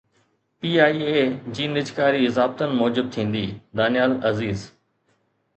[0.61, 1.21] P I A
[1.57, 3.45] جي نجڪاري ضابطن موجب ٿيندي:
[3.81, 4.69] دانيال عزيز